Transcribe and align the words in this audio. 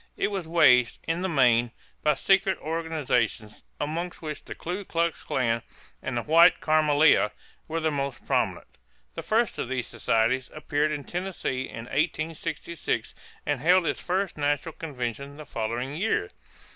It 0.17 0.29
was 0.31 0.47
waged, 0.47 0.97
in 1.03 1.21
the 1.21 1.29
main, 1.29 1.69
by 2.01 2.15
secret 2.15 2.57
organizations, 2.57 3.61
among 3.79 4.09
which 4.13 4.43
the 4.43 4.55
Ku 4.55 4.83
Klux 4.83 5.23
Klan 5.23 5.61
and 6.01 6.17
the 6.17 6.23
White 6.23 6.59
Camelia 6.59 7.29
were 7.67 7.79
the 7.79 7.91
most 7.91 8.25
prominent. 8.25 8.65
The 9.13 9.21
first 9.21 9.59
of 9.59 9.69
these 9.69 9.85
societies 9.85 10.49
appeared 10.55 10.91
in 10.91 11.03
Tennessee 11.03 11.69
in 11.69 11.85
1866 11.85 13.13
and 13.45 13.59
held 13.61 13.85
its 13.85 13.99
first 13.99 14.39
national 14.39 14.73
convention 14.73 15.35
the 15.37 15.45
following 15.45 15.95
year. 15.95 16.31